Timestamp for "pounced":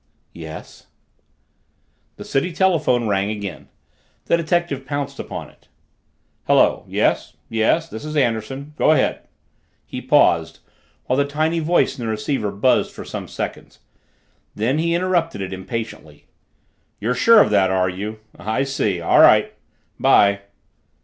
4.87-5.19